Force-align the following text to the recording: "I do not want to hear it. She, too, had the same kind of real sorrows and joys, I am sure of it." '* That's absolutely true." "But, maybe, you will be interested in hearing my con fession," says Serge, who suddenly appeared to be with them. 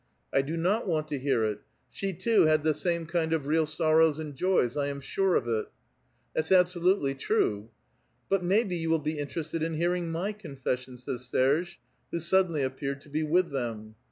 "I 0.33 0.41
do 0.41 0.57
not 0.57 0.87
want 0.87 1.09
to 1.09 1.19
hear 1.19 1.43
it. 1.45 1.59
She, 1.91 2.11
too, 2.11 2.47
had 2.47 2.63
the 2.63 2.73
same 2.73 3.05
kind 3.05 3.33
of 3.33 3.45
real 3.45 3.67
sorrows 3.67 4.17
and 4.17 4.35
joys, 4.35 4.75
I 4.75 4.87
am 4.87 4.99
sure 4.99 5.35
of 5.35 5.47
it." 5.47 5.67
'* 6.01 6.33
That's 6.33 6.51
absolutely 6.51 7.13
true." 7.13 7.69
"But, 8.27 8.43
maybe, 8.43 8.75
you 8.75 8.89
will 8.89 8.97
be 8.97 9.19
interested 9.19 9.61
in 9.61 9.75
hearing 9.75 10.09
my 10.11 10.33
con 10.33 10.55
fession," 10.55 10.97
says 10.97 11.25
Serge, 11.27 11.79
who 12.09 12.19
suddenly 12.19 12.63
appeared 12.63 13.01
to 13.01 13.09
be 13.09 13.21
with 13.21 13.51
them. 13.51 13.93